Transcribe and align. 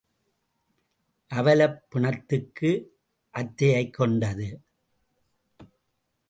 அவலப் 1.27 1.85
பிணத்துக்கு 1.89 2.83
அத்தையைக் 3.31 3.93
கொண்டது. 3.93 4.61